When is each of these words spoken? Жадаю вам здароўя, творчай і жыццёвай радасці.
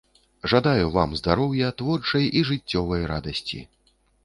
Жадаю 0.53 0.87
вам 0.95 1.13
здароўя, 1.19 1.69
творчай 1.83 2.25
і 2.41 2.45
жыццёвай 2.51 3.07
радасці. 3.15 3.63